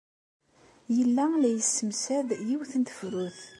Yella 0.95 1.25
la 1.41 1.49
yessemsad 1.51 2.29
yiwet 2.47 2.71
n 2.77 2.81
tefrut. 2.83 3.39